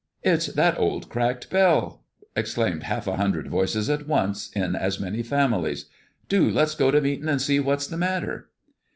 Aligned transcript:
"It's 0.23 0.47
that 0.47 0.79
old 0.79 1.09
cracked 1.09 1.51
bell!" 1.51 2.03
exclaimed 2.35 2.81
half 2.85 3.05
a 3.05 3.17
hundred 3.17 3.49
voices 3.51 3.87
at 3.87 4.07
once, 4.07 4.49
in 4.53 4.75
as 4.75 4.99
many 4.99 5.21
families. 5.21 5.89
"Do 6.27 6.49
let's 6.49 6.73
go 6.73 6.89
to 6.89 6.99
meetin' 6.99 7.29
an' 7.29 7.37
see 7.37 7.59
what's 7.59 7.85
the 7.85 7.97
matter." 7.97 8.49